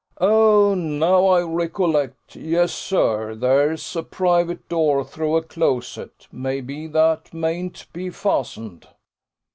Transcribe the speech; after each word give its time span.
"Oh, 0.19 0.73
now 0.73 1.27
I 1.27 1.43
recollect 1.43 2.35
yes, 2.35 2.73
sir, 2.73 3.35
there's 3.35 3.95
a 3.95 4.01
private 4.01 4.67
door 4.67 5.03
through 5.05 5.35
a 5.37 5.43
closet: 5.43 6.27
may 6.31 6.59
be 6.59 6.87
that 6.87 7.31
mayn't 7.35 7.85
be 7.93 8.09
fastened." 8.09 8.87